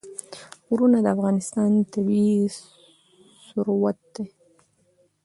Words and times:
غرونه 0.67 0.97
د 1.03 1.07
افغانستان 1.15 1.71
طبعي 1.93 2.31
ثروت 3.47 3.99
دی. 4.13 4.25